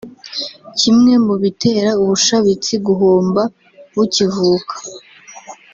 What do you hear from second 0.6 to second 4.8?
Kimwe mu bitera ubushabitsi guhomba bukivuka